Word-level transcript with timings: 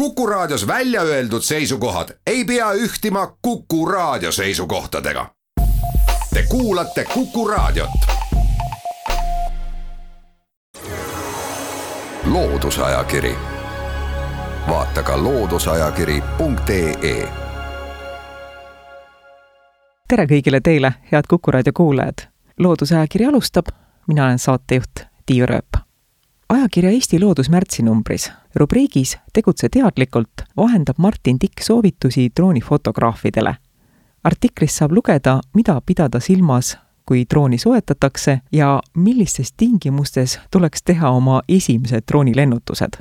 Kuku 0.00 0.26
Raadios 0.26 0.66
välja 0.66 1.02
öeldud 1.02 1.42
seisukohad 1.42 2.08
ei 2.26 2.44
pea 2.44 2.72
ühtima 2.72 3.36
Kuku 3.42 3.86
Raadio 3.86 4.32
seisukohtadega. 4.32 5.26
Te 6.34 6.44
kuulate 6.48 7.04
Kuku 7.04 7.48
Raadiot. 7.48 7.90
loodusajakiri, 12.24 13.36
vaata 14.68 15.02
ka 15.02 15.22
looduseajakiri.ee. 15.22 17.28
tere 20.08 20.24
kõigile 20.24 20.60
teile, 20.64 20.94
head 21.12 21.24
Kuku 21.28 21.50
Raadio 21.50 21.72
kuulajad. 21.76 22.18
loodusajakiri 22.58 23.26
alustab, 23.26 23.66
mina 24.06 24.24
olen 24.24 24.38
saatejuht 24.38 25.00
Tiiu 25.26 25.46
Rööp 25.46 25.89
ajakirja 26.50 26.90
Eesti 26.90 27.20
Loodus 27.20 27.50
märtsinumbris 27.50 28.32
rubriigis 28.54 29.18
Tegutse 29.32 29.68
teadlikult 29.68 30.42
vahendab 30.56 30.98
Martin 30.98 31.38
Tikk 31.38 31.62
soovitusi 31.62 32.30
droonifotograafidele. 32.36 33.54
artiklist 34.24 34.76
saab 34.76 34.92
lugeda, 34.92 35.40
mida 35.54 35.80
pidada 35.86 36.20
silmas, 36.20 36.78
kui 37.06 37.24
drooni 37.30 37.58
soetatakse 37.58 38.40
ja 38.52 38.82
millistes 38.96 39.52
tingimustes 39.52 40.38
tuleks 40.50 40.82
teha 40.82 41.10
oma 41.10 41.42
esimesed 41.48 42.02
droonilennutused. 42.08 42.98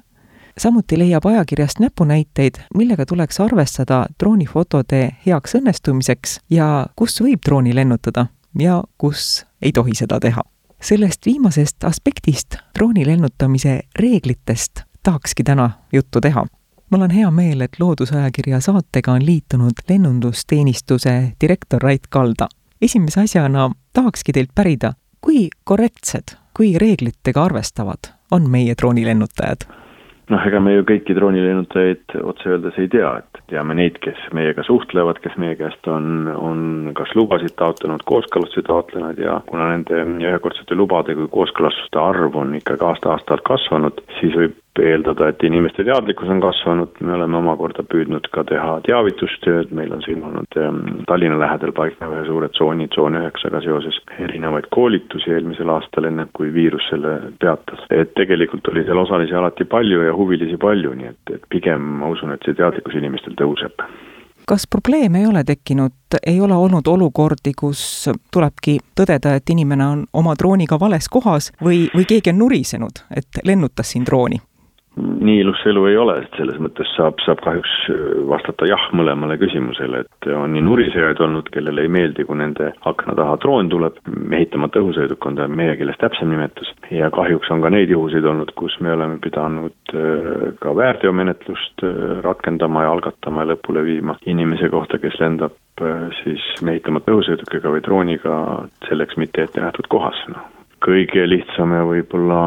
samuti 0.58 1.00
leiab 1.00 1.25
ajakirjast 1.25 1.80
näpunäiteid, 1.80 2.55
millega 2.75 3.05
tuleks 3.05 3.39
arvestada 3.39 4.05
droonifotode 4.20 5.11
heaks 5.25 5.55
õnnestumiseks 5.55 6.39
ja 6.50 6.88
kus 6.95 7.22
võib 7.22 7.39
drooni 7.45 7.75
lennutada 7.75 8.25
ja 8.59 8.84
kus 8.97 9.45
ei 9.61 9.72
tohi 9.72 9.95
seda 9.95 10.20
teha 10.20 10.44
sellest 10.81 11.25
viimasest 11.25 11.83
aspektist, 11.83 12.55
drooni 12.77 13.05
lennutamise 13.05 13.79
reeglitest, 13.99 14.81
tahakski 15.03 15.43
täna 15.43 15.69
juttu 15.93 16.21
teha. 16.21 16.45
mul 16.89 17.02
on 17.02 17.11
hea 17.11 17.31
meel, 17.31 17.61
et 17.61 17.79
Loodusajakirja 17.79 18.59
saatega 18.59 19.11
on 19.11 19.25
liitunud 19.25 19.71
lennundusteenistuse 19.89 21.33
direktor 21.41 21.81
Rait 21.81 22.08
Kalda. 22.09 22.47
esimese 22.81 23.21
asjana 23.21 23.71
tahakski 23.94 24.31
teilt 24.31 24.49
pärida, 24.55 24.94
kui 25.21 25.49
korrektsed, 25.63 26.36
kui 26.58 26.77
reeglitega 26.77 27.43
arvestavad 27.43 28.14
on 28.31 28.49
meie 28.49 28.75
droonilennutajad? 28.77 29.89
Noh, 30.30 30.45
ega 30.45 30.61
me 30.63 30.75
ju 30.75 30.85
kõiki 30.88 31.16
droonilennutajaid 31.17 32.16
otse 32.22 32.53
öeldes 32.53 32.77
ei 32.81 32.89
tea, 32.91 33.11
et 33.22 33.41
teame 33.52 33.75
neid, 33.77 33.97
kes 34.03 34.19
meiega 34.36 34.63
suhtlevad, 34.67 35.21
kes 35.23 35.36
meie 35.41 35.58
käest 35.59 35.89
on, 35.89 36.30
on 36.33 36.61
kas 36.97 37.13
lubasid 37.17 37.55
taotlenud, 37.59 38.05
kooskõlastusi 38.09 38.66
taotlenud 38.67 39.19
ja 39.21 39.39
kuna 39.49 39.71
nende 39.73 40.03
ühekordsete 40.30 40.77
lubade 40.77 41.17
kui 41.17 41.30
kooskõlastuste 41.33 42.02
arv 42.02 42.38
on 42.39 42.55
ikkagi 42.59 42.86
aasta-aastalt 42.91 43.45
kasvanud, 43.47 44.03
siis 44.19 44.38
võib 44.38 44.58
eeldada, 44.80 45.30
et 45.30 45.44
inimeste 45.44 45.84
teadlikkus 45.84 46.30
on 46.30 46.42
kasvanud, 46.44 47.00
me 47.03 47.14
oleme 47.16 47.38
omakorda 47.39 47.84
püüdnud 47.89 48.30
ka 48.34 48.44
teha 48.48 48.80
teavitustööd, 48.86 49.73
meil 49.76 49.94
on 49.95 50.03
siin 50.06 50.23
olnud 50.23 50.59
ähm, 50.61 50.81
Tallinna 51.09 51.39
lähedal 51.42 51.73
paiknev 51.76 52.14
ühe 52.16 52.26
suure 52.28 52.50
tsooni, 52.53 52.88
tsoon 52.94 53.17
üheksaga 53.20 53.61
seoses 53.66 54.00
erinevaid 54.20 54.70
koolitusi 54.76 55.34
eelmisel 55.36 55.72
aastal, 55.73 56.09
enne 56.09 56.28
kui 56.34 56.53
viirus 56.53 56.86
selle 56.92 57.17
peatas. 57.42 57.86
et 57.89 58.14
tegelikult 58.20 58.67
oli 58.72 58.86
seal 58.88 59.02
osalisi 59.02 59.36
alati 59.36 59.66
palju 59.66 60.06
ja 60.06 60.16
huvilisi 60.16 60.58
palju, 60.58 60.94
nii 61.02 61.11
et, 61.14 61.36
et 61.36 61.50
pigem 61.50 61.89
ma 62.04 62.14
usun, 62.14 62.36
et 62.36 62.45
see 62.45 62.58
teadlikkus 62.58 63.00
inimestel 63.02 63.36
tõuseb 63.39 63.89
kas 64.50 64.66
probleeme 64.66 65.20
ei 65.20 65.28
ole 65.30 65.44
tekkinud, 65.45 66.16
ei 66.26 66.39
ole 66.42 66.56
olnud 66.58 66.88
olukordi, 66.88 67.52
kus 67.54 68.09
tulebki 68.33 68.80
tõdeda, 68.98 69.36
et 69.38 69.50
inimene 69.54 69.86
on 69.86 70.00
oma 70.14 70.33
drooniga 70.33 70.80
vales 70.81 71.06
kohas 71.06 71.52
või, 71.61 71.83
või 71.94 72.08
keegi 72.09 72.33
on 72.33 72.42
nurisenud, 72.42 73.04
et 73.14 73.44
lennutas 73.45 73.94
siin 73.94 74.08
drooni? 74.09 74.42
Nii 75.00 75.39
ilus 75.44 75.61
elu 75.69 75.86
ei 75.89 75.97
ole, 75.97 76.16
et 76.23 76.36
selles 76.38 76.59
mõttes 76.61 76.89
saab, 76.95 77.19
saab 77.25 77.42
kahjuks 77.45 77.73
äh, 77.92 78.02
vastata 78.30 78.67
jah 78.69 78.88
mõlemale 78.95 79.38
küsimusele, 79.42 80.03
et 80.05 80.30
on 80.33 80.53
nii 80.53 80.64
nurisejaid 80.66 81.22
olnud, 81.25 81.50
kellele 81.53 81.86
ei 81.86 81.92
meeldi, 81.92 82.25
kui 82.28 82.39
nende 82.39 82.72
akna 82.89 83.16
taha 83.20 83.38
droon 83.44 83.72
tuleb, 83.72 84.00
mehitamata 84.08 84.83
õhusõiduk 84.83 85.30
on 85.30 85.39
ta 85.39 85.48
meie 85.52 85.77
keeles 85.80 85.99
täpsem 86.02 86.32
nimetus, 86.33 86.71
ja 86.93 87.11
kahjuks 87.14 87.52
on 87.54 87.64
ka 87.64 87.71
neid 87.73 87.93
juhuseid 87.93 88.27
olnud, 88.32 88.54
kus 88.60 88.77
me 88.83 88.93
oleme 88.95 89.20
pidanud 89.23 89.95
äh, 89.95 90.52
ka 90.61 90.76
väärteomenetlust 90.82 91.86
äh, 91.87 91.98
rakendama 92.26 92.86
ja 92.86 92.93
algatama 92.95 93.45
ja 93.45 93.54
lõpule 93.54 93.86
viima 93.87 94.20
inimese 94.30 94.71
kohta, 94.71 95.02
kes 95.02 95.20
lendab 95.21 95.58
siis 96.20 96.43
mehitamata 96.67 97.14
õhusõidukiga 97.14 97.71
või 97.71 97.83
drooniga 97.86 98.33
selleks 98.89 99.16
mitte 99.16 99.45
ette 99.48 99.64
nähtud 99.64 99.87
kohas, 99.87 100.20
noh 100.27 100.58
kõige 100.84 101.28
lihtsam 101.30 101.73
ja 101.76 101.86
võib-olla 101.88 102.42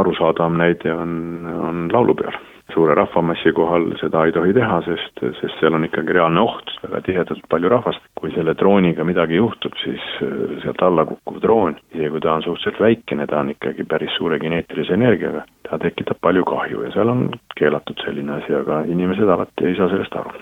arusaadavam 0.00 0.58
näide 0.60 0.92
on, 0.94 1.12
on 1.48 1.88
laulupeol. 1.92 2.36
suure 2.68 2.94
rahvamassi 2.94 3.52
kohal 3.56 3.86
seda 3.96 4.26
ei 4.28 4.32
tohi 4.32 4.52
teha, 4.52 4.82
sest, 4.84 5.22
sest 5.40 5.54
seal 5.60 5.74
on 5.74 5.86
ikkagi 5.86 6.12
reaalne 6.12 6.42
oht, 6.42 6.68
väga 6.82 7.00
tihedalt 7.06 7.46
palju 7.48 7.70
rahvast. 7.72 8.04
kui 8.20 8.30
selle 8.34 8.54
drooniga 8.54 9.04
midagi 9.04 9.40
juhtub, 9.40 9.72
siis 9.84 10.04
äh, 10.22 10.58
sealt 10.62 10.82
alla 10.82 11.06
kukkuv 11.08 11.40
droon, 11.42 11.78
isegi 11.94 12.10
kui 12.10 12.20
ta 12.20 12.34
on 12.34 12.44
suhteliselt 12.44 12.80
väikene, 12.80 13.26
ta 13.26 13.40
on 13.40 13.54
ikkagi 13.54 13.88
päris 13.88 14.14
suure 14.18 14.38
kineetilise 14.38 14.94
energiaga, 14.94 15.46
ta 15.70 15.78
tekitab 15.78 16.20
palju 16.20 16.44
kahju 16.44 16.84
ja 16.84 16.92
seal 16.92 17.14
on 17.14 17.26
keelatud 17.56 18.04
selline 18.04 18.36
asi, 18.42 18.54
aga 18.54 18.84
inimesed 18.86 19.34
alati 19.36 19.70
ei 19.70 19.76
saa 19.80 19.88
sellest 19.94 20.20
aru 20.20 20.36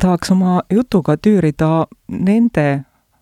tahaks 0.00 0.30
oma 0.30 0.60
jutuga 0.70 1.16
tüürida 1.16 1.86
nende 2.08 2.66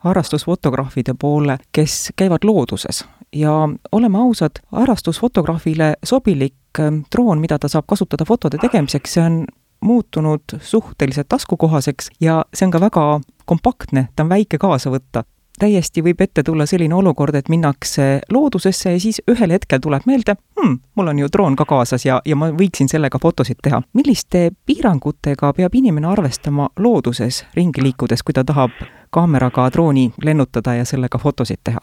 harrastusfotograafide 0.05 1.15
poole, 1.21 1.59
kes 1.73 2.13
käivad 2.17 2.45
looduses 2.45 3.05
ja 3.33 3.69
oleme 3.93 4.19
ausad, 4.19 4.63
harrastusfotograafile 4.73 5.95
sobilik 6.05 6.55
ähm, 6.81 7.01
droon, 7.13 7.39
mida 7.39 7.59
ta 7.59 7.69
saab 7.69 7.85
kasutada 7.89 8.25
fotode 8.25 8.59
tegemiseks, 8.59 9.15
see 9.15 9.23
on 9.23 9.45
muutunud 9.81 10.59
suhteliselt 10.61 11.29
taskukohaseks 11.29 12.11
ja 12.21 12.45
see 12.55 12.67
on 12.67 12.71
ka 12.71 12.81
väga 12.81 13.21
kompaktne, 13.45 14.09
ta 14.17 14.23
on 14.23 14.29
väike 14.29 14.59
kaasa 14.59 14.91
võtta. 14.91 15.25
täiesti 15.59 16.03
võib 16.05 16.21
ette 16.21 16.43
tulla 16.43 16.67
selline 16.67 16.95
olukord, 16.95 17.35
et 17.35 17.49
minnakse 17.49 18.21
loodusesse 18.33 18.93
ja 18.93 19.01
siis 19.01 19.23
ühel 19.31 19.51
hetkel 19.51 19.81
tuleb 19.81 20.03
meelde 20.07 20.35
hmm,, 20.61 20.79
mul 20.95 21.09
on 21.09 21.19
ju 21.19 21.29
droon 21.33 21.57
ka 21.57 21.65
kaasas 21.65 22.05
ja, 22.05 22.21
ja 22.25 22.37
ma 22.37 22.51
võiksin 22.53 22.89
sellega 22.89 23.19
fotosid 23.19 23.63
teha. 23.63 23.83
milliste 23.93 24.51
piirangutega 24.67 25.53
peab 25.53 25.75
inimene 25.75 26.07
arvestama 26.07 26.69
looduses 26.77 27.45
ringi 27.55 27.83
liikudes, 27.83 28.23
kui 28.23 28.35
ta 28.35 28.45
tahab 28.45 28.71
kaameraga 29.11 29.71
drooni 29.73 30.13
lennutada 30.23 30.75
ja 30.75 30.85
sellega 30.85 31.19
fotosid 31.19 31.65
teha? 31.65 31.81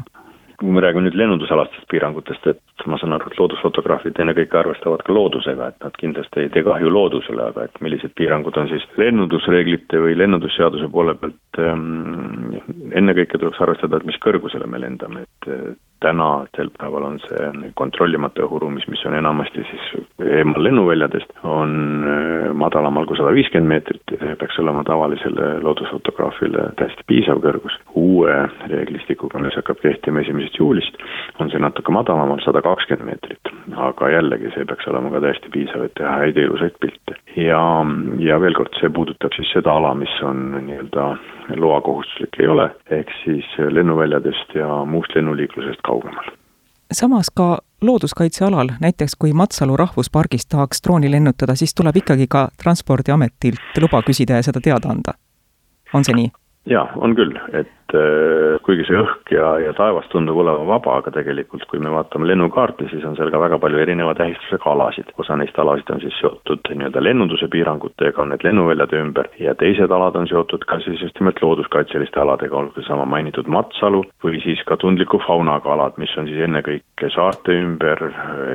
Kui 0.63 0.71
me 0.71 0.81
räägime 0.83 1.03
nüüd 1.07 1.17
lennundusalastest 1.19 1.89
piirangutest, 1.91 2.45
et 2.47 2.85
ma 2.87 2.97
saan 2.99 3.15
aru, 3.15 3.27
et 3.27 3.39
loodusfotograafid 3.39 4.19
ennekõike 4.23 4.59
arvestavad 4.61 5.03
ka 5.03 5.15
loodusega, 5.15 5.67
et 5.73 5.83
nad 5.83 5.97
kindlasti 5.99 6.45
ei 6.45 6.51
tee 6.53 6.63
kahju 6.63 6.91
loodusele, 6.93 7.49
aga 7.51 7.67
et 7.67 7.81
millised 7.83 8.15
piirangud 8.19 8.57
on 8.61 8.71
siis 8.71 8.85
lennundusreeglite 9.01 9.99
või 10.05 10.15
lennundusseaduse 10.21 10.87
poole 10.93 11.17
pealt 11.19 11.59
ähm,, 11.63 12.61
ennekõike 12.95 13.41
tuleks 13.41 13.59
arvestada, 13.65 13.99
et 13.99 14.07
mis 14.07 14.19
kõrgusele 14.23 14.69
me 14.71 14.79
lendame, 14.85 15.25
et 15.27 15.51
tänasel 16.03 16.69
päeval 16.77 17.05
on 17.07 17.19
see 17.23 17.71
kontrollimata 17.79 18.43
õhuruumis, 18.43 18.87
mis 18.91 19.03
on 19.07 19.15
enamasti 19.19 19.63
siis 19.69 19.85
eemal 20.39 20.63
lennuväljadest, 20.67 21.31
on 21.47 21.75
äh, 22.07 22.49
madalamal 22.63 23.07
kui 23.07 23.19
sada 23.19 23.31
viiskümmend 23.35 23.71
meetrit, 23.71 24.15
peaks 24.39 24.59
olema 24.63 24.83
tavalisele 24.87 25.57
loodusfotograafile 25.63 26.69
täiesti 26.79 27.07
piisav 27.07 27.39
kõrgus. 27.45 27.79
Uue 28.03 28.35
reeglistikuga, 28.71 29.39
mis 29.43 29.55
hakkab 29.59 29.79
kehtima 29.83 30.21
esimesest 30.23 30.59
juulist, 30.59 30.99
on 31.39 31.51
see 31.51 31.61
natuke 31.61 31.93
madalamal, 31.95 32.41
sada 32.45 32.61
kakskümmend 32.65 33.09
meetrit. 33.09 33.51
aga 33.87 34.09
jällegi, 34.09 34.51
see 34.55 34.65
peaks 34.69 34.87
olema 34.91 35.11
ka 35.13 35.21
täiesti 35.23 35.51
piisav, 35.53 35.85
et 35.87 35.95
teha 35.99 36.13
häid 36.23 36.39
ilusaid 36.43 36.77
pilte. 36.83 37.17
ja, 37.37 37.63
ja 38.19 38.39
veel 38.43 38.57
kord, 38.59 38.75
see 38.79 38.91
puudutab 38.93 39.35
siis 39.37 39.51
seda 39.55 39.77
ala, 39.79 39.93
mis 39.97 40.13
on 40.25 40.45
nii-öelda 40.67 41.09
loakohustuslik 41.65 42.39
ei 42.39 42.47
ole, 42.47 42.69
ehk 42.99 43.11
siis 43.23 43.49
lennuväljadest 43.79 44.55
ja 44.59 44.83
muust 44.85 45.15
lennuliiklusest 45.15 45.81
kaugemal. 45.87 46.31
samas 46.91 47.31
ka 47.35 47.57
looduskaitsealal, 47.81 48.69
näiteks 48.81 49.15
kui 49.19 49.33
Matsalu 49.33 49.77
rahvuspargis 49.77 50.45
tahaks 50.45 50.83
drooni 50.87 51.11
lennutada, 51.11 51.55
siis 51.55 51.75
tuleb 51.75 51.97
ikkagi 52.03 52.27
ka 52.29 52.47
Transpordiametilt 52.63 53.81
luba 53.81 54.01
küsida 54.07 54.39
ja 54.39 54.43
seda 54.43 54.61
teada 54.63 54.89
anda. 54.89 55.19
on 55.93 56.03
see 56.03 56.15
nii? 56.15 56.42
Jaa, 56.69 56.85
on 56.95 57.15
küll, 57.15 57.33
et 57.51 57.95
äh, 57.97 58.59
kuigi 58.63 58.85
see 58.87 58.99
õhk 58.99 59.33
ja, 59.35 59.47
ja 59.59 59.73
taevas 59.75 60.07
tundub 60.11 60.37
olema 60.39 60.63
vaba, 60.67 60.97
aga 61.01 61.11
tegelikult 61.17 61.65
kui 61.71 61.81
me 61.83 61.91
vaatame 61.91 62.27
lennukaarti, 62.29 62.87
siis 62.91 63.03
on 63.07 63.17
seal 63.17 63.31
ka 63.33 63.41
väga 63.41 63.59
palju 63.59 63.81
erineva 63.83 64.13
tähistusega 64.15 64.71
alasid. 64.71 65.11
osa 65.19 65.35
neist 65.39 65.59
alasid 65.59 65.91
on 65.91 66.03
siis 66.03 66.15
seotud 66.21 66.71
nii-öelda 66.71 67.03
lennunduse 67.03 67.49
piirangutega, 67.51 68.21
on 68.21 68.31
need 68.33 68.47
lennuväljade 68.47 69.01
ümber, 69.03 69.29
ja 69.39 69.55
teised 69.59 69.91
alad 69.91 70.15
on 70.19 70.29
seotud 70.31 70.63
ka 70.69 70.79
siis 70.85 71.03
just 71.03 71.19
nimelt 71.19 71.41
looduskaitseliste 71.43 72.23
aladega, 72.23 72.55
olgu 72.57 72.79
seesama 72.79 73.05
mainitud 73.15 73.51
Matsalu 73.51 74.05
või 74.23 74.39
siis 74.45 74.63
ka 74.69 74.79
tundliku 74.79 75.19
faunaga 75.27 75.75
alad, 75.75 75.99
mis 75.99 76.15
on 76.17 76.31
siis 76.31 76.47
ennekõike 76.47 77.11
saarte 77.13 77.59
ümber, 77.59 78.07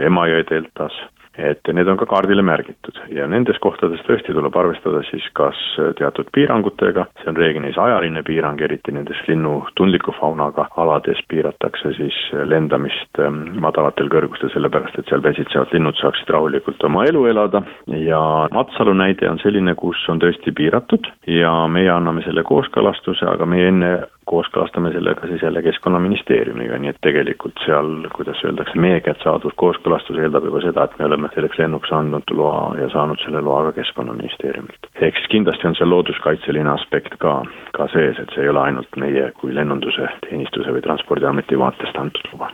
Emajõe 0.08 0.44
deltas, 0.48 0.96
et 1.38 1.72
need 1.72 1.88
on 1.88 1.98
ka 2.00 2.06
kaardile 2.10 2.42
märgitud. 2.42 2.98
Ja 3.14 3.28
nendes 3.30 3.58
kohtades 3.62 4.02
tõesti 4.06 4.34
tuleb 4.34 4.56
arvestada 4.58 5.02
siis 5.08 5.24
kas 5.38 5.58
teatud 5.98 6.30
piirangutega, 6.34 7.06
see 7.22 7.30
on 7.30 7.38
reeglina 7.38 7.70
siis 7.70 7.80
ajaline 7.82 8.22
piirang, 8.26 8.60
eriti 8.64 8.94
nendes 8.94 9.20
linnu 9.28 9.54
tundliku 9.78 10.14
faunaga 10.18 10.68
alades 10.76 11.20
piiratakse 11.30 11.94
siis 11.98 12.18
lendamist 12.50 13.22
ähm, 13.22 13.40
madalatel 13.62 14.10
kõrgustel, 14.12 14.52
sellepärast 14.54 14.98
et 14.98 15.10
seal 15.10 15.22
pesitsevad 15.24 15.72
linnud 15.76 15.98
saaksid 16.00 16.30
rahulikult 16.34 16.82
oma 16.88 17.06
elu 17.08 17.24
elada. 17.32 17.62
Ja 17.86 18.20
Matsalu 18.54 18.96
näide 18.98 19.30
on 19.30 19.40
selline, 19.42 19.74
kus 19.78 20.02
on 20.10 20.22
tõesti 20.22 20.54
piiratud 20.56 21.06
ja 21.30 21.54
meie 21.70 21.90
anname 21.92 22.24
selle 22.26 22.44
kooskõlastuse, 22.46 23.26
aga 23.30 23.46
meie 23.48 23.70
enne 23.72 23.92
kooskõlastame 24.28 24.92
selle 24.92 25.14
ka 25.16 25.28
siis 25.30 25.42
jälle 25.42 25.62
Keskkonnaministeeriumiga, 25.64 26.78
nii 26.82 26.92
et 26.92 27.00
tegelikult 27.04 27.60
seal, 27.64 28.08
kuidas 28.16 28.42
öeldakse, 28.44 28.76
meie 28.80 29.00
käest 29.04 29.24
saadud 29.24 29.54
kooskõlastus 29.60 30.20
eeldab 30.20 30.44
juba 30.48 30.60
seda, 30.64 30.84
et 30.84 30.98
me 31.00 31.08
oleme 31.08 31.27
selleks 31.34 31.58
lennuks 31.58 31.92
andnud 31.92 32.30
loa 32.30 32.74
ja 32.80 32.88
saanud 32.92 33.20
selle 33.24 33.40
loa 33.40 33.64
ka 33.68 33.72
Keskkonnaministeeriumilt. 33.80 34.90
ehk 35.00 35.16
siis 35.16 35.30
kindlasti 35.34 35.66
on 35.66 35.76
see 35.78 35.86
looduskaitseline 35.86 36.70
aspekt 36.70 37.18
ka, 37.18 37.42
ka 37.76 37.88
sees, 37.92 38.18
et 38.18 38.34
see 38.34 38.44
ei 38.46 38.52
ole 38.54 38.60
ainult 38.60 38.96
meie 38.96 39.30
kui 39.40 39.54
lennunduse 39.54 40.08
teenistuse 40.26 40.74
või 40.74 40.84
Transpordiameti 40.84 41.58
vaatest 41.58 41.96
antud 41.96 42.32
luba. 42.32 42.52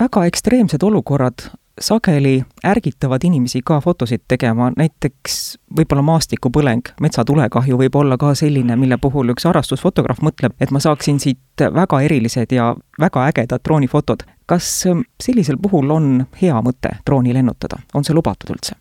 väga 0.00 0.24
ekstreemsed 0.32 0.82
olukorrad 0.82 1.50
sageli 1.80 2.42
ärgitavad 2.64 3.24
inimesi 3.24 3.60
ka 3.64 3.80
fotosid 3.80 4.20
tegema, 4.28 4.70
näiteks 4.76 5.36
võib-olla 5.78 6.02
maastikupõleng, 6.04 6.92
metsatulekahju 7.00 7.78
võib 7.80 7.96
olla 7.96 8.18
ka 8.20 8.34
selline, 8.34 8.76
mille 8.76 8.98
puhul 9.00 9.32
üks 9.34 9.48
harrastusfotograaf 9.48 10.20
mõtleb, 10.24 10.56
et 10.60 10.70
ma 10.70 10.82
saaksin 10.82 11.20
siit 11.22 11.64
väga 11.74 12.02
erilised 12.06 12.52
ja 12.52 12.74
väga 13.00 13.26
ägedad 13.32 13.64
droonifotod. 13.64 14.26
kas 14.46 14.86
sellisel 15.22 15.56
puhul 15.62 15.90
on 15.90 16.26
hea 16.42 16.54
mõte 16.62 16.90
drooni 17.06 17.34
lennutada, 17.34 17.78
on 17.94 18.04
see 18.04 18.14
lubatud 18.14 18.50
üldse? 18.50 18.74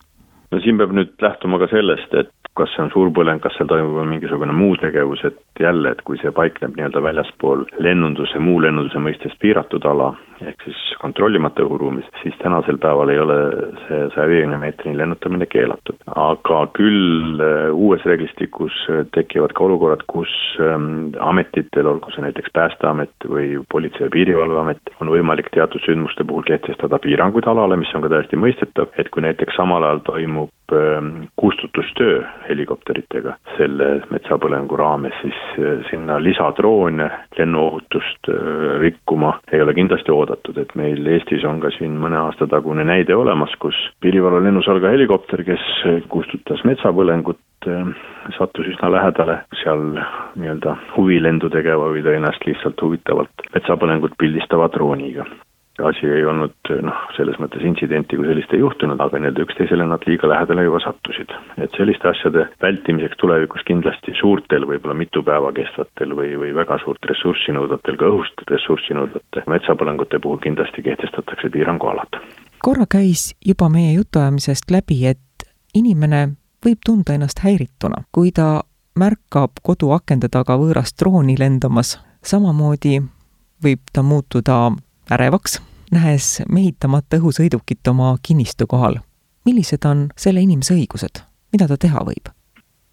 no 0.52 0.60
siin 0.60 0.78
peab 0.78 0.92
nüüd 0.92 1.14
lähtuma 1.22 1.60
ka 1.62 1.68
sellest, 1.70 2.14
et 2.14 2.34
kas 2.58 2.72
see 2.76 2.84
on 2.84 2.92
suurpõleng, 2.94 3.40
kas 3.44 3.56
seal 3.58 3.70
toimub 3.70 4.02
mingisugune 4.10 4.54
muu 4.56 4.76
tegevus, 4.82 5.22
et 5.24 5.38
jälle, 5.60 5.94
et 5.94 6.02
kui 6.08 6.18
see 6.22 6.32
paikneb 6.36 6.76
nii-öelda 6.76 7.04
väljaspool 7.06 7.64
lennunduse, 7.86 8.40
muu 8.44 8.60
lennunduse 8.64 9.00
mõistes 9.04 9.36
piiratud 9.40 9.86
ala, 9.86 10.12
ehk 10.48 10.64
siis 10.66 10.80
kontrollimata 11.02 11.64
õhuruumis, 11.66 12.08
siis 12.22 12.36
tänasel 12.42 12.80
päeval 12.82 13.12
ei 13.14 13.20
ole 13.20 13.38
see 13.86 14.02
saja 14.16 14.28
viiekümne 14.32 14.60
meetrini 14.62 14.98
lennutamine 14.98 15.48
keelatud. 15.50 15.98
aga 16.16 16.60
küll 16.78 17.42
äh, 17.44 17.72
uues 17.74 18.06
reeglistikus 18.06 18.76
äh, 18.90 19.06
tekivad 19.16 19.54
ka 19.58 19.66
olukorrad, 19.66 20.06
kus 20.12 20.32
ähm, 20.64 21.12
ametitel, 21.20 21.88
olgu 21.94 22.12
see 22.16 22.26
näiteks 22.26 22.54
Päästeamet 22.54 23.28
või 23.30 23.60
Politsei- 23.74 24.08
ja 24.08 24.14
Piirivalveamet, 24.14 24.96
on 25.00 25.12
võimalik 25.14 25.52
teatud 25.56 25.84
sündmuste 25.86 26.28
puhul 26.28 26.48
kehtestada 26.48 27.00
piiranguid 27.00 27.48
alale, 27.48 27.80
mis 27.80 27.94
on 27.96 28.06
ka 28.06 28.14
täiesti 28.14 28.40
mõistetav, 28.40 28.92
et 28.98 29.12
kui 29.14 29.24
näiteks 29.26 29.60
samal 29.60 29.86
ajal 29.86 30.04
toimub 30.08 30.54
kustutustöö 31.40 32.22
helikopteritega. 32.50 33.36
Selle 33.58 33.90
metsapõlengu 34.12 34.78
raames, 34.80 35.16
siis 35.22 35.40
äh, 35.58 35.84
sinna 35.90 36.20
lisadroone 36.24 37.10
lennuohutust 37.38 38.30
rikkuma 38.80 39.34
ei 39.52 39.62
ole 39.62 39.74
kindlasti 39.74 40.12
oodatud. 40.12 40.58
Et 40.58 40.74
meil 40.76 41.06
Eestis 41.08 41.46
on 41.48 41.60
ka 41.64 41.72
siin 41.78 41.98
mõne 42.02 42.20
aasta 42.20 42.48
tagune 42.48 42.86
näide 42.88 43.16
olemas, 43.16 43.54
kus 43.60 43.78
piirivalve 44.04 44.44
lennus 44.46 44.68
all 44.70 44.82
ka 44.84 44.94
helikopter, 44.94 45.44
kes 45.48 45.66
kustutas 46.12 46.64
metsapõlengut, 46.68 47.42
äh, 47.68 47.92
sattus 48.38 48.72
üsna 48.74 48.92
lähedale. 48.94 49.42
Seal 49.64 49.86
nii-öelda 50.40 50.78
huvilendu 50.96 51.52
tegeva 51.54 51.92
või 51.94 52.06
tõenäoliselt 52.06 52.50
lihtsalt 52.50 52.82
huvitavalt 52.86 53.48
metsapõlengut 53.54 54.18
pildistava 54.20 54.70
drooniga 54.74 55.28
asi 55.84 56.08
ei 56.08 56.26
olnud 56.26 56.72
noh, 56.84 57.02
selles 57.16 57.38
mõttes 57.42 57.64
intsidenti 57.66 58.18
kui 58.18 58.28
sellist 58.28 58.54
ei 58.54 58.62
juhtunud, 58.64 59.00
aga 59.00 59.20
nii-öelda 59.20 59.44
üksteisele 59.46 59.86
nad 59.88 60.04
liiga 60.08 60.30
lähedale 60.30 60.64
juba 60.64 60.80
sattusid. 60.84 61.32
et 61.58 61.72
selliste 61.78 62.10
asjade 62.10 62.48
vältimiseks 62.62 63.18
tulevikus 63.18 63.64
kindlasti 63.68 64.14
suurtel, 64.20 64.68
võib-olla 64.68 64.96
mitu 64.98 65.24
päeva 65.24 65.52
kestvatel 65.56 66.16
või, 66.16 66.34
või 66.40 66.54
väga 66.56 66.80
suurt 66.84 67.06
ressurssi 67.12 67.56
nõudvatel, 67.56 67.98
ka 67.98 68.10
õhust 68.12 68.44
ressurssi 68.50 68.98
nõudvate 68.98 69.44
metsapõlengute 69.48 70.20
puhul 70.20 70.42
kindlasti 70.44 70.84
kehtestatakse 70.86 71.50
piirangualad. 71.50 72.20
korra 72.64 72.86
käis 72.90 73.36
juba 73.46 73.70
meie 73.70 73.94
jutuajamisest 73.94 74.72
läbi, 74.72 75.06
et 75.08 75.48
inimene 75.76 76.28
võib 76.66 76.84
tunda 76.86 77.14
ennast 77.14 77.40
häirituna, 77.44 78.04
kui 78.12 78.32
ta 78.32 78.62
märkab 79.00 79.62
koduakende 79.64 80.30
taga 80.32 80.58
võõrast 80.60 81.00
drooni 81.00 81.38
lendamas, 81.40 82.00
samamoodi 82.24 83.00
võib 83.64 83.80
ta 83.94 84.04
muutuda 84.04 84.72
ärevaks 85.12 85.69
nähes 85.92 86.42
mehitamata 86.50 87.18
õhusõidukit 87.18 87.88
oma 87.88 88.18
kinnistu 88.22 88.68
kohal. 88.68 89.00
millised 89.46 89.86
on 89.86 90.10
selle 90.18 90.42
inimese 90.42 90.74
õigused, 90.74 91.24
mida 91.52 91.68
ta 91.68 91.78
teha 91.78 92.04
võib? 92.06 92.30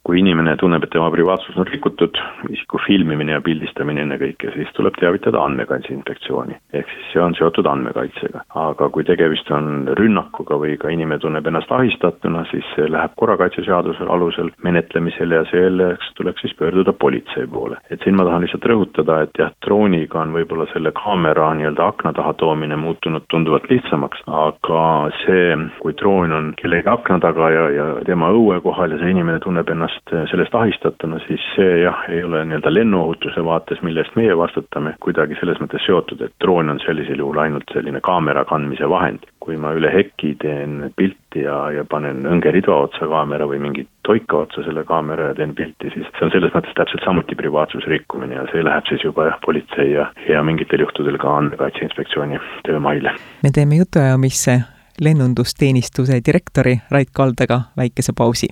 Kui 0.06 0.20
inimene 0.22 0.54
tunneb, 0.60 0.84
et 0.86 0.92
tema 0.94 1.08
privaatsus 1.10 1.56
on 1.58 1.66
rikutud, 1.66 2.14
isiku 2.54 2.78
filmimine 2.84 3.34
ja 3.34 3.42
pildistamine 3.42 4.04
ennekõike, 4.04 4.52
siis 4.54 4.68
tuleb 4.76 4.94
teavitada 5.00 5.40
Andmekaitse 5.42 5.90
Inspektsiooni. 5.94 6.54
ehk 6.78 6.92
siis 6.92 7.08
see 7.12 7.22
on 7.22 7.34
seotud 7.34 7.66
andmekaitsega. 7.66 8.44
aga 8.54 8.88
kui 8.94 9.04
tegemist 9.04 9.50
on 9.50 9.88
rünnakuga 9.98 10.58
või 10.62 10.76
ka 10.78 10.92
inimene 10.94 11.18
tunneb 11.18 11.46
ennast 11.46 11.72
ahistatuna, 11.72 12.44
siis 12.50 12.64
see 12.76 12.86
läheb 12.90 13.16
korrakaitseseaduse 13.16 14.06
alusel 14.16 14.50
menetlemisele 14.62 15.40
ja 15.40 15.44
selleks 15.50 16.12
tuleks 16.14 16.40
siis 16.40 16.54
pöörduda 16.54 16.92
politsei 16.92 17.46
poole. 17.46 17.76
et 17.90 18.00
siin 18.04 18.16
ma 18.16 18.24
tahan 18.24 18.46
lihtsalt 18.46 18.64
rõhutada, 18.70 19.22
et 19.22 19.34
jah, 19.38 19.50
drooniga 19.66 20.20
on 20.20 20.32
võib-olla 20.38 20.68
selle 20.72 20.92
kaamera 20.92 21.50
nii-öelda 21.54 21.86
akna 21.86 22.12
taha 22.12 22.32
toomine 22.34 22.76
muutunud 22.76 23.26
tunduvalt 23.30 23.66
lihtsamaks, 23.70 24.22
aga 24.26 25.10
see, 25.24 25.58
kui 25.82 25.98
droon 25.98 26.32
on 26.32 26.54
kellegi 26.62 26.88
akna 26.94 27.18
taga 27.18 27.50
ja, 27.50 27.68
ja 27.70 27.86
tema 28.06 28.30
õue 28.30 28.60
kohal 28.62 28.94
ja 28.94 29.02
see 29.02 29.10
inimene 29.10 29.42
tunneb 29.42 29.68
ennast 29.74 29.95
ennast 29.96 30.30
sellest 30.30 30.54
ahistatuna, 30.54 31.18
siis 31.26 31.40
see 31.54 31.82
jah, 31.82 32.04
ei 32.08 32.24
ole 32.24 32.44
nii-öelda 32.44 32.74
lennuohutuse 32.74 33.44
vaates, 33.44 33.82
mille 33.82 34.00
eest 34.00 34.16
meie 34.16 34.36
vastutame, 34.36 34.94
kuidagi 35.00 35.36
selles 35.40 35.58
mõttes 35.60 35.84
seotud, 35.86 36.20
et 36.20 36.32
droon 36.40 36.70
on 36.70 36.80
sellisel 36.80 37.18
juhul 37.18 37.38
ainult 37.38 37.70
selline 37.72 38.00
kaamera 38.00 38.44
kandmise 38.44 38.88
vahend. 38.88 39.26
kui 39.46 39.54
ma 39.56 39.70
üle 39.78 39.86
heki 39.94 40.32
teen 40.42 40.90
pilti 40.98 41.44
ja, 41.44 41.70
ja 41.70 41.84
panen 41.86 42.24
õngeriba 42.26 42.74
otsa 42.82 43.06
kaamera 43.06 43.46
või 43.46 43.60
mingi 43.62 43.84
toika 44.02 44.40
otsa 44.42 44.64
selle 44.66 44.82
kaamera 44.84 45.28
ja 45.28 45.36
teen 45.38 45.54
pilti, 45.54 45.92
siis 45.94 46.08
see 46.18 46.26
on 46.26 46.32
selles 46.34 46.50
mõttes 46.50 46.74
täpselt 46.74 47.06
samuti 47.06 47.38
privaatsuse 47.38 47.86
rikkumine 47.86 48.34
ja 48.34 48.48
see 48.50 48.66
läheb 48.66 48.90
siis 48.90 49.06
juba 49.06 49.28
jah, 49.30 49.38
politsei 49.46 49.92
ja, 49.92 50.08
ja 50.26 50.42
mingitel 50.42 50.82
juhtudel 50.82 51.20
ka 51.22 51.36
Andmekaitse 51.38 51.86
Inspektsiooni 51.86 52.42
töömaile. 52.66 53.14
me 53.46 53.54
teeme 53.54 53.78
jutuajamisse 53.78 54.60
lennundusteenistuse 54.98 56.18
direktori 56.26 56.80
Rait 56.90 57.14
Kaldega 57.14 57.60
väikese 57.78 58.18
pausi 58.18 58.50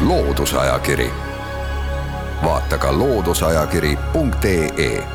loodusajakiri, 0.00 1.10
vaata 2.44 2.78
ka 2.78 2.98
looduseajakiri.ee 2.98 5.06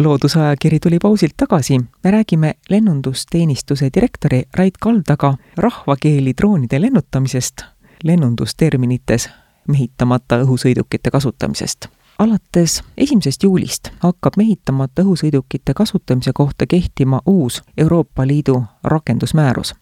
loodusajakiri 0.00 0.80
tuli 0.80 0.98
pausilt 0.98 1.32
tagasi, 1.36 1.80
me 2.04 2.10
räägime 2.10 2.54
lennundusteenistuse 2.70 3.90
direktori 3.94 4.42
Rait 4.54 4.74
Kaldaga 4.80 5.34
rahvakeeli 5.56 6.32
droonide 6.36 6.80
lennutamisest, 6.80 7.54
lennundusterminites 8.04 9.30
mehitamata 9.68 10.42
õhusõidukite 10.42 11.10
kasutamisest. 11.10 11.86
alates 12.18 12.82
esimesest 12.96 13.42
juulist 13.42 13.88
hakkab 13.98 14.32
mehitamata 14.36 15.02
õhusõidukite 15.02 15.74
kasutamise 15.74 16.30
kohta 16.34 16.66
kehtima 16.66 17.20
uus 17.26 17.62
Euroopa 17.76 18.26
Liidu 18.26 18.64
rakendusmäärus 18.84 19.74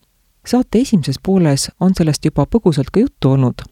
saate 0.46 0.78
esimeses 0.78 1.20
pooles 1.26 1.70
on 1.80 1.94
sellest 1.94 2.24
juba 2.24 2.46
põgusalt 2.54 2.90
ka 2.94 3.00
juttu 3.00 3.34
olnud. 3.34 3.66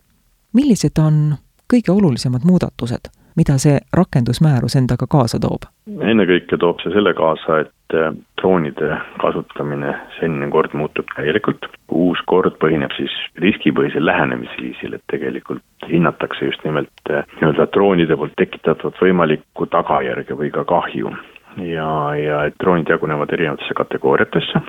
millised 0.54 0.98
on 0.98 1.34
kõige 1.72 1.92
olulisemad 1.92 2.42
muudatused, 2.44 3.10
mida 3.38 3.58
see 3.62 3.78
rakendusmäärus 3.96 4.76
endaga 4.76 5.06
kaasa 5.10 5.38
toob? 5.38 5.66
ennekõike 6.12 6.58
toob 6.58 6.82
see 6.82 6.92
selle 6.94 7.14
kaasa, 7.14 7.58
et 7.64 7.96
äh, 7.98 8.14
droonide 8.40 8.98
kasutamine, 9.22 9.94
senine 10.18 10.50
kord 10.50 10.74
muutub 10.74 11.10
täielikult, 11.16 11.66
uus 11.90 12.22
kord 12.26 12.58
põhineb 12.62 12.94
siis 12.96 13.14
riskipõhisel 13.42 14.06
lähenemisviisil, 14.06 14.94
et 14.94 15.06
tegelikult 15.10 15.90
hinnatakse 15.90 16.50
just 16.50 16.64
nimelt 16.66 17.10
äh, 17.10 17.26
nii-öelda 17.40 17.66
droonide 17.74 18.18
poolt 18.18 18.36
tekitatavat 18.38 19.02
võimalikku 19.02 19.66
tagajärge 19.74 20.38
või 20.38 20.50
ka 20.54 20.64
kahju. 20.64 21.14
ja, 21.66 21.90
ja 22.14 22.44
et 22.46 22.58
droonid 22.62 22.90
jagunevad 22.90 23.32
erinevatesse 23.34 23.74
kategooriatesse, 23.74 24.62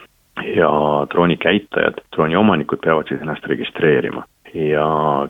ja 0.55 0.71
drooni 1.12 1.38
käitajad, 1.38 2.01
drooni 2.15 2.36
omanikud 2.36 2.81
peavad 2.83 3.07
siis 3.07 3.21
ennast 3.21 3.45
registreerima. 3.45 4.24
ja 4.53 4.86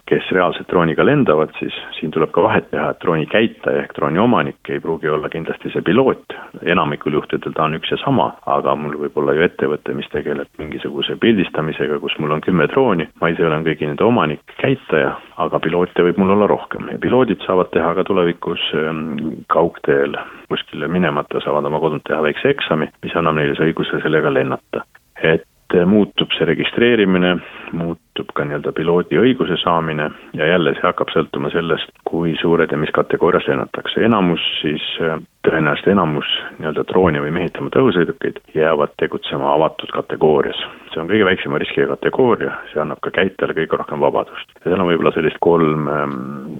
kes 0.09 0.31
reaalselt 0.33 0.65
drooniga 0.69 1.03
lendavad, 1.05 1.51
siis 1.59 1.75
siin 1.99 2.09
tuleb 2.11 2.31
ka 2.33 2.41
vahet 2.41 2.71
teha, 2.71 2.87
et 2.89 3.03
drooni 3.03 3.27
käitaja 3.29 3.83
ehk 3.83 3.91
drooni 3.93 4.17
omanik 4.19 4.69
ei 4.69 4.79
pruugi 4.81 5.09
olla 5.13 5.29
kindlasti 5.29 5.69
see 5.69 5.83
piloot, 5.85 6.33
enamikul 6.73 7.13
juhtudel 7.19 7.53
ta 7.53 7.67
on 7.67 7.77
üks 7.77 7.91
ja 7.93 7.99
sama, 8.01 8.31
aga 8.49 8.73
mul 8.75 8.97
võib 9.03 9.19
olla 9.21 9.35
ju 9.37 9.43
ettevõte, 9.45 9.93
mis 9.93 10.09
tegeleb 10.09 10.49
mingisuguse 10.57 11.19
pildistamisega, 11.21 11.99
kus 12.01 12.17
mul 12.17 12.33
on 12.33 12.41
kümme 12.41 12.65
drooni, 12.73 13.05
ma 13.21 13.29
ise 13.29 13.45
olen 13.45 13.67
kõigi 13.67 13.91
nende 13.91 14.07
omanik, 14.07 14.41
käitaja, 14.57 15.13
aga 15.45 15.61
piloote 15.61 16.07
võib 16.07 16.17
mul 16.17 16.33
olla 16.33 16.49
rohkem 16.49 16.89
ja 16.89 16.97
piloodid 17.05 17.45
saavad 17.45 17.69
teha 17.75 17.93
ka 17.99 18.07
tulevikus 18.09 18.71
ähm, 18.73 19.05
kaugteel 19.53 20.17
kuskile 20.49 20.89
minemata, 20.89 21.43
saavad 21.45 21.69
oma 21.69 21.79
kodunt 21.83 22.07
teha 22.09 22.23
väikse 22.25 22.55
eksami, 22.55 22.89
mis 23.05 23.13
annab 23.15 23.37
neile 23.37 23.53
see 23.59 23.69
õiguse 23.69 24.01
sellega 24.01 24.33
lennata. 24.33 24.83
Et 25.23 25.75
äh, 25.75 25.85
muutub 25.85 26.33
see 26.35 26.47
registreerimine, 26.49 27.35
muutub 27.77 28.33
ka 28.35 28.45
nii-öelda 28.45 28.73
piloodi 28.75 29.19
õiguse 29.21 29.57
saamine 29.63 30.09
ja 30.37 30.49
jälle 30.53 30.75
see 30.77 30.87
hakkab 30.87 31.13
sõltuma 31.13 31.51
sellest, 31.53 31.93
kui 32.07 32.35
suured 32.41 32.71
ja 32.71 32.79
mis 32.79 32.93
kategoorias 32.95 33.47
lennatakse, 33.47 34.03
enamus 34.05 34.43
siis 34.61 34.87
äh, 35.01 35.19
tõenäoliselt 35.47 35.91
enamus 35.93 36.29
nii-öelda 36.59 36.83
droone 36.89 37.21
või 37.23 37.31
mehitamata 37.33 37.81
õhusõidukeid 37.81 38.39
jäävad 38.55 38.93
tegutsema 39.01 39.53
avatud 39.55 39.91
kategoorias. 39.93 40.59
see 40.91 40.99
on 40.99 41.07
kõige 41.07 41.23
väiksema 41.25 41.57
riskiga 41.57 41.87
kategooria, 41.95 42.51
see 42.73 42.81
annab 42.81 42.99
ka 42.99 43.13
käitajale 43.15 43.55
kõige 43.55 43.77
rohkem 43.79 43.99
vabadust. 43.99 44.49
ja 44.59 44.69
seal 44.69 44.81
on 44.81 44.89
võib-olla 44.91 45.13
sellist 45.15 45.37
kolm 45.39 45.87
ähm, 45.87 46.17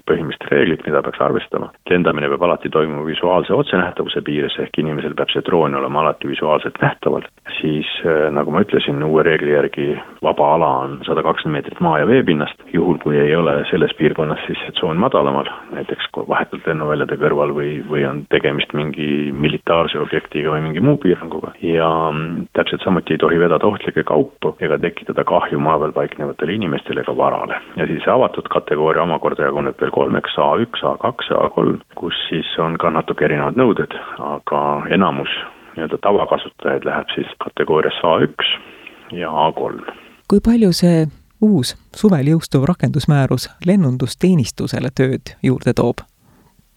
põhimõttelist 0.08 0.48
reeglit, 0.52 0.86
mida 0.88 1.02
peaks 1.04 1.22
arvestama. 1.22 1.72
lendamine 1.90 2.30
peab 2.30 2.44
alati 2.48 2.70
toimuma 2.70 3.06
visuaalse 3.06 3.54
otsenähtavuse 3.54 4.22
piires, 4.22 4.58
ehk 4.60 4.78
inimesel 4.78 5.14
peab 5.16 5.30
see 5.30 5.44
droon 5.46 5.76
olema 5.76 6.02
alati 6.02 6.28
visuaalselt 6.28 6.82
nähtaval, 6.82 7.28
siis 7.60 7.88
äh, 8.06 8.30
nagu 8.32 8.52
ma 8.52 8.64
ütlesin, 8.66 9.04
uue 9.04 9.24
reegli 9.24 9.52
järgi 9.52 9.90
vaba 10.24 10.54
ala 10.56 10.72
on 10.86 11.00
sada 11.06 11.24
kakskümmend 11.24 11.62
meetrit 11.62 11.80
maa 11.84 12.00
ja 12.00 12.08
veepinnast, 12.08 12.64
juhul 12.74 12.98
kui 13.04 13.20
ei 13.20 13.36
ole 13.36 13.66
selles 13.70 13.94
piirkonnas 13.98 14.40
siis 14.48 14.62
tsoon 14.78 14.98
madalamal, 14.98 15.50
näiteks 15.76 16.08
vahetult 16.30 16.68
lennuväljade 16.68 17.18
kõrval 17.20 17.54
või, 17.58 17.72
või 17.90 18.06
on 18.08 18.24
tegemist 18.32 18.71
tegemist 18.72 18.74
mingi 18.74 19.32
militaarse 19.32 20.00
objektiga 20.00 20.52
või 20.52 20.62
mingi 20.66 20.82
muu 20.82 20.98
piiranguga 20.98 21.54
ja 21.62 22.12
mm, 22.12 22.48
täpselt 22.54 22.84
samuti 22.84 23.14
ei 23.14 23.18
tohi 23.18 23.40
vedada 23.40 23.66
ohtlikke 23.66 24.04
kaupu 24.04 24.56
ega 24.60 24.78
tekitada 24.78 25.24
kahju 25.24 25.60
maa 25.60 25.78
peal 25.80 25.92
paiknevatele 25.92 26.54
inimestele 26.54 27.02
ega 27.02 27.16
varale. 27.16 27.60
ja 27.78 27.88
siis 27.88 28.08
avatud 28.08 28.48
kategooria 28.50 29.04
omakorda 29.04 29.44
jaguneb 29.44 29.76
veel 29.80 29.92
kolmeks, 29.92 30.36
A1, 30.38 30.84
A2 30.84 31.30
ja 31.30 31.38
A3, 31.48 31.80
kus 31.96 32.14
siis 32.30 32.48
on 32.60 32.78
ka 32.78 32.90
natuke 32.90 33.26
erinevad 33.26 33.56
nõuded, 33.56 33.94
aga 34.20 34.86
enamus 34.90 35.30
nii-öelda 35.76 35.98
tavakasutajaid 36.02 36.86
läheb 36.86 37.10
siis 37.16 37.28
kategooriasse 37.44 38.02
A1 38.04 39.18
ja 39.20 39.30
A3. 39.30 39.98
kui 40.28 40.40
palju 40.44 40.72
see 40.74 41.08
uus 41.42 41.76
suvel 41.96 42.28
jõustuv 42.36 42.68
rakendusmäärus 42.70 43.50
lennundusteenistusele 43.66 44.94
tööd 44.96 45.36
juurde 45.44 45.74
toob 45.74 46.06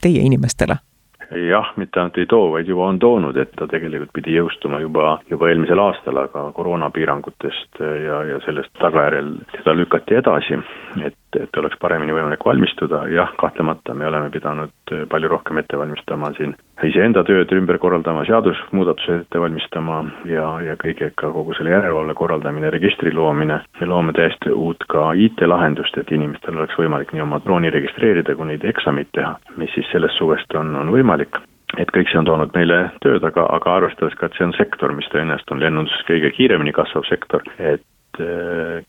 teie 0.03 0.25
inimestele? 0.25 0.81
Jah, 1.31 1.73
mitte 1.76 2.00
ainult 2.00 2.19
ei 2.19 2.26
too, 2.31 2.50
vaid 2.52 2.69
juba 2.69 2.88
on 2.88 2.99
toonud, 2.99 3.37
et 3.40 3.52
ta 3.59 3.66
tegelikult 3.71 4.12
pidi 4.14 4.37
jõustuma 4.37 4.81
juba, 4.83 5.19
juba 5.31 5.50
eelmisel 5.50 5.81
aastal, 5.83 6.21
aga 6.25 6.47
koroonapiirangutest 6.57 7.81
ja, 7.81 8.23
ja 8.28 8.40
sellest 8.47 8.73
tagajärjel 8.81 9.35
seda 9.59 9.76
lükati 9.76 10.21
edasi, 10.21 10.61
et, 11.04 11.19
et 11.41 11.57
oleks 11.61 11.79
paremini 11.81 12.14
võimalik 12.14 12.45
valmistuda, 12.47 13.05
jah, 13.12 13.33
kahtlemata 13.41 13.95
me 13.95 14.07
oleme 14.09 14.31
pidanud 14.35 14.95
palju 15.11 15.31
rohkem 15.31 15.59
ette 15.61 15.79
valmistama 15.79 16.33
siin 16.38 16.55
iseenda 16.85 17.25
tööd 17.25 17.53
ümber 17.57 17.79
korraldama, 17.83 18.25
seadusmuudatused 18.29 19.25
ette 19.25 19.41
valmistama 19.41 20.00
ja, 20.29 20.49
ja 20.64 20.76
kõigega 20.81 21.31
kogu 21.37 21.57
selle 21.59 21.75
järelevalve 21.75 22.17
korraldamine, 22.19 22.71
registri 22.75 23.12
loomine. 23.14 23.61
me 23.81 23.88
loome 23.88 24.12
täiesti 24.17 24.53
uut 24.53 24.85
ka 24.88 25.12
IT-lahendust, 25.14 25.99
et 25.99 26.12
inimestel 26.12 26.59
oleks 26.59 26.79
võimalik 26.79 27.14
nii 27.14 27.25
oma 27.25 27.41
drooni 27.45 27.73
registreerida 27.75 28.37
kui 28.37 28.50
neid 28.50 28.64
eksameid 28.64 29.11
teha, 29.17 29.37
mis 29.57 29.73
siis 29.75 29.88
sellest 29.93 30.19
suvest 30.19 30.55
on, 30.55 30.75
on 30.76 30.93
võimalik 30.95 31.41
et 31.79 31.91
kõik 31.91 32.07
see 32.11 32.21
on 32.21 32.29
toonud 32.29 32.53
meile 32.55 32.76
tööd, 33.03 33.25
aga, 33.26 33.49
aga 33.57 33.73
arvestades 33.81 34.14
ka, 34.19 34.29
et 34.29 34.37
see 34.38 34.47
on 34.47 34.55
sektor, 34.55 34.93
mis 34.95 35.09
tõenäoliselt 35.11 35.50
on 35.50 35.62
lennunduses 35.62 36.07
kõige 36.07 36.31
kiiremini 36.37 36.75
kasvav 36.76 37.03
sektor, 37.09 37.43
et 37.59 37.83
Äh, 37.83 37.94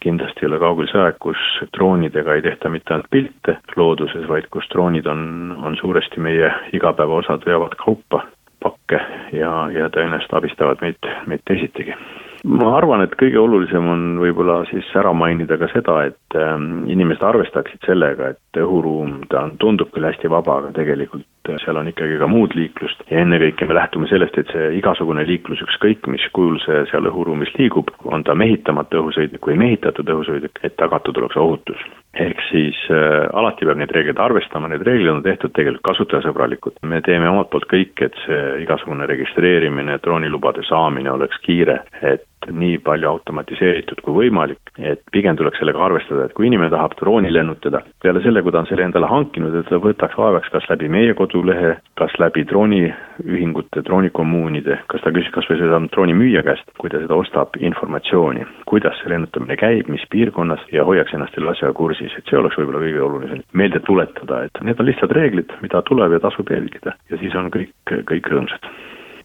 kindlasti 0.04 0.44
ei 0.44 0.50
ole 0.50 0.60
kaugel 0.62 0.90
see 0.92 1.02
aeg, 1.02 1.18
kus 1.24 1.42
droonidega 1.78 2.36
ei 2.36 2.44
tehta 2.46 2.70
mitte 2.70 2.94
ainult 2.94 3.10
pilte 3.14 3.58
looduses, 3.76 4.28
vaid 4.30 4.50
kus 4.54 4.68
droonid 4.74 5.08
on, 5.12 5.26
on 5.64 5.78
suuresti 5.80 6.22
meie 6.22 6.52
igapäevaosad, 6.78 7.46
veavad 7.48 7.78
kaupa, 7.82 8.26
pakke 8.64 9.02
ja, 9.34 9.52
ja 9.74 9.90
tõenäoliselt 9.94 10.38
abistavad 10.38 10.82
meid, 10.86 11.12
meid 11.30 11.44
teisitigi. 11.50 11.98
Ma 12.46 12.76
arvan, 12.78 13.02
et 13.02 13.16
kõige 13.18 13.40
olulisem 13.42 13.88
on 13.90 14.02
võib-olla 14.22 14.60
siis 14.70 14.90
ära 15.00 15.14
mainida 15.18 15.58
ka 15.58 15.70
seda, 15.72 15.96
et 16.12 16.38
ähm, 16.38 16.84
inimesed 16.92 17.24
arvestaksid 17.26 17.88
sellega, 17.88 18.36
et 18.36 18.60
õhuruum, 18.62 19.24
ta 19.32 19.48
on, 19.48 19.56
tundub 19.62 19.90
küll 19.96 20.06
hästi 20.06 20.30
vaba, 20.30 20.60
aga 20.62 20.76
tegelikult 20.78 21.26
äh, 21.50 21.60
seal 21.64 21.78
on 21.82 21.90
ikkagi 21.92 22.20
ka 22.22 22.30
muud 22.32 22.56
liiklust. 22.58 23.04
Ja 23.12 23.22
ennekõike 23.24 23.68
me 23.68 23.78
lähtume 23.78 24.10
sellest, 24.12 24.38
et 24.42 24.54
see 24.54 24.72
igasugune 24.80 25.26
liiklus, 25.28 25.64
ükskõik 25.66 26.10
mis 26.12 26.26
kujul 26.36 26.60
see 26.66 26.86
seal 26.92 27.10
õhuruumis 27.12 27.54
liigub, 27.60 27.92
on 28.06 28.26
ta 28.28 28.36
mehitamata 28.38 29.02
õhusõiduk 29.02 29.52
või 29.52 29.60
mehitatud 29.62 30.10
õhusõiduk, 30.16 30.64
et 30.64 30.78
tagatud 30.82 31.22
oleks 31.22 31.40
ohutus 31.40 31.86
ehk 32.16 32.42
siis 32.50 32.78
äh, 32.94 33.26
alati 33.34 33.68
peab 33.68 33.80
neid 33.80 33.92
reegleid 33.96 34.20
arvestama, 34.22 34.70
need 34.72 34.86
reeglid 34.88 35.12
on 35.12 35.24
tehtud 35.26 35.54
tegelikult 35.56 35.86
kasutajasõbralikud. 35.90 36.80
me 36.84 37.02
teeme 37.06 37.30
omalt 37.30 37.50
poolt 37.52 37.68
kõik, 37.72 38.00
et 38.06 38.16
see 38.26 38.42
igasugune 38.64 39.08
registreerimine, 39.10 40.00
droonilubade 40.04 40.64
saamine 40.70 41.12
oleks 41.12 41.42
kiire, 41.44 41.82
et 42.02 42.26
nii 42.52 42.78
palju 42.86 43.10
automatiseeritud 43.10 44.02
kui 44.06 44.14
võimalik, 44.26 44.60
et 44.78 45.02
pigem 45.12 45.38
tuleks 45.38 45.60
sellega 45.62 45.82
arvestada, 45.86 46.26
et 46.26 46.34
kui 46.38 46.48
inimene 46.48 46.70
tahab 46.74 46.96
drooni 47.00 47.32
lennutada, 47.34 47.82
peale 48.04 48.22
selle, 48.24 48.44
kui 48.44 48.54
ta 48.54 48.62
on 48.62 48.70
selle 48.70 48.86
endale 48.86 49.10
hankinud, 49.10 49.56
et 49.56 49.70
ta 49.70 49.80
võtaks 49.82 50.18
vaevaks 50.20 50.52
kas 50.54 50.68
läbi 50.70 50.90
meie 50.92 51.16
kodulehe, 51.18 51.76
kas 52.00 52.14
läbi 52.22 52.46
drooniühingute, 52.50 53.84
droonikommuunide, 53.88 54.82
kas 54.92 55.04
ta 55.06 55.14
küsiks 55.16 55.34
kas 55.36 55.50
või 55.50 55.62
seda 55.62 55.82
droonimüüja 55.96 56.46
käest, 56.46 56.70
kui 56.82 56.92
ta 56.94 57.02
seda 57.02 57.18
ostab, 57.18 57.58
informatsiooni, 57.60 58.46
kuidas 58.70 59.00
see 59.02 59.14
lennutamine 59.14 59.58
käib, 59.60 59.90
mis 59.92 60.06
piirkonnas 60.12 60.64
ja 60.74 60.86
hoiaks 60.88 61.16
ennast 61.16 61.38
selle 61.38 61.54
asjaga 61.56 61.74
kursis, 61.78 62.05
et 62.18 62.30
see 62.30 62.38
oleks 62.40 62.58
võib-olla 62.60 62.84
kõige 62.84 63.06
olulisem, 63.08 63.46
meelde 63.54 63.82
tuletada, 63.88 64.44
et 64.46 64.62
need 64.66 64.82
on 64.82 64.90
lihtsad 64.90 65.16
reeglid, 65.18 65.56
mida 65.66 65.82
tuleb 65.88 66.18
ja 66.18 66.22
tasub 66.24 66.52
jälgida. 66.52 66.98
Ja 67.10 67.22
siis 67.22 67.36
on 67.40 67.50
kõik, 67.54 67.74
kõik 68.12 68.30
rõõmsad. 68.34 68.70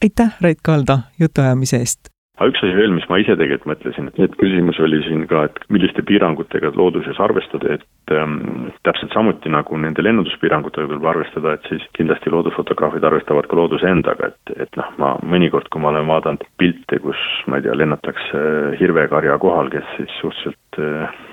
Aitäh, 0.00 0.32
Rait 0.40 0.64
Kalda 0.64 1.02
jutuajamise 1.20 1.82
eest! 1.84 2.10
aga 2.40 2.48
üks 2.48 2.62
asi 2.64 2.72
veel, 2.72 2.94
mis 2.96 3.04
ma 3.10 3.18
ise 3.20 3.34
tegelikult 3.36 3.68
mõtlesin, 3.68 4.06
et 4.24 4.36
küsimus 4.40 4.78
oli 4.80 5.02
siin 5.04 5.26
ka, 5.28 5.42
et 5.50 5.58
milliste 5.68 6.00
piirangutega 6.08 6.72
looduses 6.72 7.20
arvestada, 7.20 7.76
et 7.76 8.14
ähm, 8.16 8.70
täpselt 8.88 9.12
samuti 9.12 9.52
nagu 9.52 9.76
nende 9.76 10.00
lennunduspiirangutega 10.06 10.88
tuleb 10.88 11.08
arvestada, 11.12 11.58
et 11.58 11.68
siis 11.68 11.84
kindlasti 11.98 12.32
loodusfotograafid 12.32 13.04
arvestavad 13.04 13.48
ka 13.50 13.60
looduse 13.60 13.92
endaga, 13.92 14.32
et, 14.32 14.54
et 14.64 14.80
noh, 14.80 14.88
ma 15.02 15.12
mõnikord, 15.20 15.68
kui 15.68 15.84
ma 15.84 15.92
olen 15.92 16.08
vaadanud 16.08 16.48
pilte, 16.60 17.02
kus 17.04 17.28
ma 17.44 17.60
ei 17.60 17.68
tea, 17.68 17.76
lennatakse 17.76 18.44
hirvekarja 18.80 19.36
kohal, 19.44 19.68
kes 19.76 19.96
siis 19.98 20.18
suhteliselt 20.22 20.80
äh, 20.80 21.24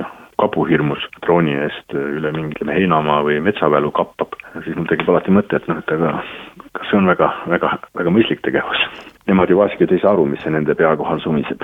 noh, 0.00 0.20
kabuhirmus 0.40 1.02
drooni 1.24 1.56
eest 1.64 1.94
üle 1.94 2.32
mingi 2.34 2.66
heinamaa 2.68 3.22
või 3.26 3.40
metsavälu 3.44 3.90
kappab, 3.94 4.36
siis 4.64 4.76
mul 4.76 4.88
tekib 4.90 5.10
alati 5.12 5.34
mõte, 5.34 5.60
et 5.60 5.68
noh, 5.70 5.80
et 5.82 5.96
aga 5.96 6.16
kas 6.74 6.90
see 6.90 6.98
on 6.98 7.10
väga, 7.10 7.30
väga, 7.52 7.76
väga 7.98 8.14
mõistlik 8.14 8.42
tegevus 8.46 8.82
nemad 9.26 9.50
ju 9.50 9.58
vahest 9.58 9.80
ei 9.80 10.00
saa 10.02 10.12
aru, 10.12 10.26
mis 10.28 10.42
see 10.44 10.52
nende 10.52 10.74
pea 10.78 10.94
kohal 11.00 11.20
sumiseb. 11.24 11.62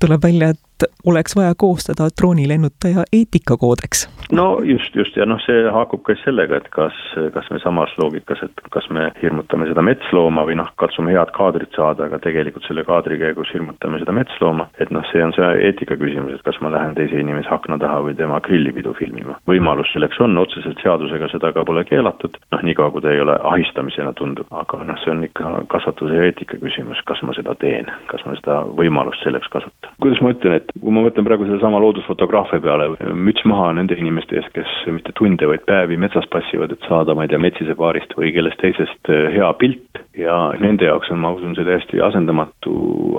tuleb 0.00 0.22
välja, 0.24 0.52
et 0.54 0.60
oleks 1.06 1.36
vaja 1.36 1.54
koostada 1.58 2.08
droonilennutaja 2.20 3.04
eetikakoodeks. 3.12 4.08
no 4.32 4.60
just, 4.64 4.94
just 4.96 5.16
ja 5.16 5.26
noh, 5.26 5.40
see 5.46 5.64
haakub 5.74 6.02
ka 6.06 6.16
sellega, 6.24 6.60
et 6.62 6.68
kas, 6.74 6.96
kas 7.34 7.50
me 7.50 7.58
samas 7.62 7.92
loogikas, 7.98 8.42
et 8.46 8.62
kas 8.74 8.88
me 8.90 9.10
hirmutame 9.22 9.66
seda 9.70 9.84
metslooma 9.84 10.46
või 10.48 10.56
noh, 10.60 10.70
katsume 10.80 11.14
head 11.14 11.32
kaadrit 11.36 11.74
saada, 11.76 12.06
aga 12.08 12.20
tegelikult 12.22 12.66
selle 12.68 12.84
kaadri 12.88 13.18
käigus 13.20 13.52
hirmutame 13.54 14.00
seda 14.02 14.14
metslooma, 14.16 14.68
et 14.80 14.92
noh, 14.94 15.04
see 15.12 15.24
on 15.24 15.34
see 15.36 15.50
eetika 15.68 15.98
küsimus, 16.00 16.36
et 16.36 16.46
kas 16.46 16.58
ma 16.64 16.72
lähen 16.72 16.96
teise 16.98 17.18
inimese 17.20 17.50
akna 17.54 17.78
taha 17.82 18.00
või 18.06 18.16
tema 18.18 18.40
grillipidu 18.44 18.94
filmima. 18.98 19.38
võimalus 19.48 19.92
selleks 19.92 20.20
on, 20.24 20.38
otseselt 20.38 20.80
seadusega 20.82 21.28
seda 21.32 21.52
ka 21.52 21.64
pole 21.68 21.84
keelatud, 21.88 22.38
noh, 22.54 22.64
niikaua 22.66 22.90
kui 22.94 23.04
ta 23.04 23.12
ei 23.12 23.20
ole 23.20 23.36
ahistamisena 23.52 24.14
tundub, 24.18 24.48
aga 24.50 24.82
noh, 24.88 24.98
see 25.04 25.12
on 25.14 25.24
ikka 25.28 25.52
kasvatuse 25.72 26.16
ja 26.16 26.28
eetika 26.30 26.58
küsimus, 26.62 27.02
kas 27.08 27.22
ma 27.26 27.34
seda 27.36 27.54
teen, 27.60 27.90
kas 28.10 28.24
ma 28.26 28.36
seda 28.38 28.62
võimalust 28.78 29.24
selleks 29.26 29.50
kasutan. 29.52 29.92
kuidas 30.00 30.22
ma 30.24 30.32
ütlen, 30.34 30.58
et 30.60 30.71
kui 30.80 30.94
ma 30.94 31.04
mõtlen 31.04 31.26
praegu 31.26 31.46
sellesama 31.46 31.80
loodusfotograafia 31.82 32.60
peale, 32.64 32.88
müts 33.12 33.44
maha 33.48 33.72
nende 33.76 33.96
inimeste 33.98 34.38
ees, 34.38 34.48
kes 34.56 34.72
mitte 34.94 35.12
tunde, 35.18 35.46
vaid 35.48 35.64
päevi 35.68 35.98
metsas 36.00 36.26
passivad, 36.32 36.72
et 36.72 36.88
saada, 36.88 37.16
ma 37.16 37.26
ei 37.26 37.32
tea, 37.32 37.40
metsise 37.42 37.76
paarist 37.78 38.14
või 38.18 38.32
kellest 38.34 38.60
teisest 38.62 39.12
eh, 39.12 39.28
hea 39.36 39.52
pilt. 39.60 40.02
Ja 40.18 40.36
nende 40.60 40.88
jaoks 40.88 41.12
on, 41.12 41.20
ma 41.22 41.32
usun, 41.36 41.54
see 41.56 41.66
täiesti 41.68 42.00
asendamatu, 42.04 42.74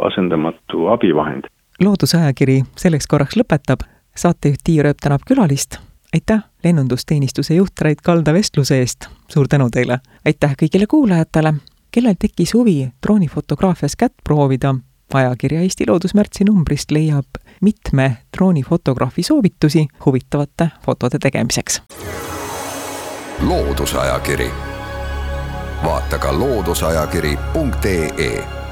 asendamatu 0.10 0.88
abivahend. 0.94 1.50
loodusajakiri 1.84 2.62
selleks 2.80 3.10
korraks 3.10 3.38
lõpetab, 3.40 3.86
saatejuht 4.16 4.62
Tiia 4.64 4.86
Rööp 4.86 5.02
tänab 5.02 5.26
külalist, 5.28 5.80
aitäh 6.14 6.46
lennundusteenistuse 6.64 7.58
juht 7.58 7.82
Rait 7.82 8.02
Kalda 8.02 8.34
vestluse 8.34 8.80
eest, 8.82 9.10
suur 9.30 9.50
tänu 9.50 9.70
teile! 9.74 10.00
aitäh 10.26 10.54
kõigile 10.62 10.88
kuulajatele, 10.90 11.56
kellel 11.92 12.18
tekkis 12.20 12.54
huvi 12.54 12.90
droonifotograafias 13.06 13.98
kätt 13.98 14.22
proovida 14.24 14.76
ajakirja 15.16 15.62
Eesti 15.62 15.84
Loodus 15.88 16.14
märtsinumbrist 16.14 16.92
leiab 16.92 17.26
mitme 17.62 18.18
droonifotograafi 18.38 19.24
soovitusi 19.24 19.88
huvitavate 20.06 20.68
fotode 20.86 21.20
tegemiseks. 21.20 21.82
loodusajakiri, 23.48 24.52
vaata 25.84 26.18
ka 26.18 26.40
looduseajakiri.ee 26.40 28.63